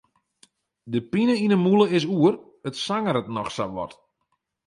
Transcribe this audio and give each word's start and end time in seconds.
De 0.91 0.99
pine 1.11 1.35
yn 1.45 1.53
'e 1.55 1.59
mûle 1.63 1.85
is 1.97 2.05
oer, 2.17 2.35
it 2.67 2.75
sangeret 2.85 3.27
noch 3.35 3.49
sa 3.55 3.65
wat. 3.75 3.93